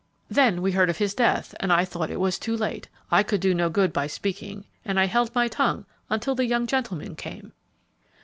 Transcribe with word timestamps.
Then 0.31 0.63
we 0.63 0.71
heard 0.71 0.89
of 0.89 0.97
his 0.97 1.13
death, 1.13 1.53
and 1.59 1.71
I 1.71 1.85
thought 1.85 2.09
it 2.09 2.19
was 2.19 2.39
too 2.39 2.57
late; 2.57 2.87
I 3.11 3.21
could 3.21 3.39
do 3.39 3.53
no 3.53 3.69
good 3.69 3.93
by 3.93 4.07
speaking, 4.07 4.65
and 4.83 4.99
I 4.99 5.05
held 5.05 5.35
my 5.35 5.47
tongue 5.47 5.85
until 6.09 6.33
the 6.33 6.45
young 6.47 6.65
gentleman 6.65 7.15
came." 7.15 7.51